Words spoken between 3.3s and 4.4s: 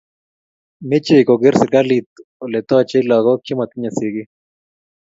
che matinye sigik